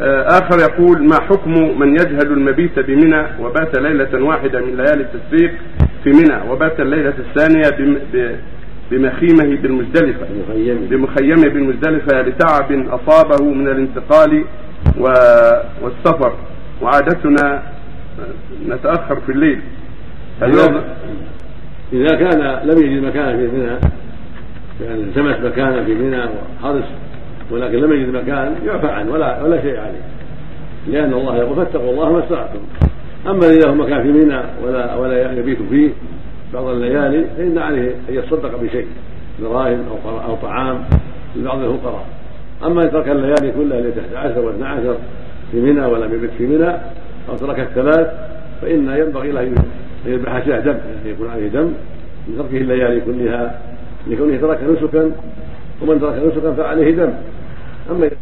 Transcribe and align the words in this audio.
آخر 0.00 0.58
يقول 0.58 1.08
ما 1.08 1.20
حكم 1.20 1.78
من 1.78 1.92
يجهل 1.92 2.32
المبيت 2.32 2.78
بمنى 2.78 3.26
وبات 3.40 3.78
ليلة 3.78 4.24
واحدة 4.24 4.60
من 4.60 4.76
ليالي 4.76 5.06
التشريق 5.14 5.52
في 6.04 6.10
منى 6.10 6.50
وبات 6.50 6.80
الليلة 6.80 7.14
الثانية 7.18 7.70
بمخيمه 8.90 9.56
بالمزدلفة 9.62 10.26
بمخيمه. 10.90 11.48
بالمزدلفة 11.48 12.22
لتعب 12.22 12.72
أصابه 12.72 13.44
من 13.44 13.68
الانتقال 13.68 14.44
والسفر. 15.82 16.32
وعادتنا 16.82 17.62
نتأخر 18.68 19.20
في 19.26 19.32
الليل. 19.32 19.60
إذا 21.92 22.16
كان 22.16 22.60
لم 22.64 22.78
يجد 22.84 23.02
مكانا 23.04 23.36
في 23.36 23.46
منى 23.46 23.78
يعني 24.84 25.00
التمس 25.00 25.36
مكانا 25.44 25.84
في 25.84 25.94
منى 25.94 26.22
وحرص 26.24 26.84
ولكن 27.50 27.78
لم 27.78 27.92
يجد 27.92 28.14
مكان 28.14 28.54
يعفى 28.66 28.86
عنه 28.86 29.12
ولا 29.12 29.42
ولا 29.42 29.62
شيء 29.62 29.76
عليه. 29.80 30.02
لأن 30.86 31.12
الله 31.12 31.36
يقول 31.36 31.56
فاتقوا 31.56 31.90
الله 31.90 32.12
ما 32.12 32.18
استطعتم. 32.18 32.60
أما 33.26 33.46
إذا 33.46 33.70
هو 33.70 33.74
مكان 33.74 34.02
في 34.02 34.08
منى 34.08 34.40
ولا 34.64 34.94
ولا 34.96 35.32
يبيت 35.32 35.58
فيه 35.70 35.90
بعض 36.54 36.66
الليالي 36.66 37.24
فإن 37.36 37.58
عليه 37.58 37.94
أن 38.08 38.14
يتصدق 38.14 38.60
بشيء 38.62 38.86
دراهم 39.40 39.84
أو 40.06 40.20
أو 40.20 40.36
طعام 40.42 40.84
لبعض 41.36 41.58
الفقراء. 41.58 42.06
أما 42.64 42.82
إن 42.82 42.90
ترك 42.90 43.08
الليالي 43.08 43.52
كلها 43.52 43.78
التي 43.78 44.00
11 44.16 44.40
و 44.40 44.50
12 44.50 44.96
في 45.52 45.60
منى 45.60 45.86
ولم 45.86 46.14
يبت 46.14 46.30
في 46.38 46.46
منى 46.46 46.70
أو 47.28 47.36
ترك 47.36 47.60
الثلاث 47.60 48.10
فإن 48.62 48.88
ينبغي 48.88 49.32
له 49.32 49.40
أن 49.40 49.54
يذبح 50.06 50.46
شاة 50.46 50.60
دم 50.60 50.70
يعني 50.70 51.10
يكون 51.10 51.30
عليه 51.30 51.48
دم 51.48 51.72
من 52.28 52.38
تركه 52.38 52.56
الليالي 52.56 53.00
كلها 53.00 53.60
لكونه 54.06 54.36
ترك 54.36 54.58
نسكا 54.62 55.12
ومن 55.82 56.00
ترك 56.00 56.22
نسكا 56.26 56.52
فعليه 56.52 56.96
دم. 56.96 57.12
Hombre, 57.88 58.18